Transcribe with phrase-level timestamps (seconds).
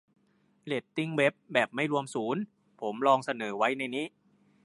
[0.65, 2.41] เรตติ้งเว็บ แบบไม่รวมศูนย์?
[2.81, 4.05] ผมลองเสนอไว้ในนี้